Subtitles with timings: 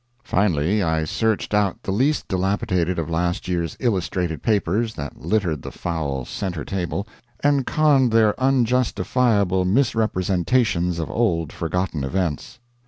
[0.23, 5.71] Finally, I searched out the least dilapidated of last year's illustrated papers that littered the
[5.71, 7.07] foul center table,
[7.41, 12.57] and conned their unjustifiable misrepresentations of old forgotten events.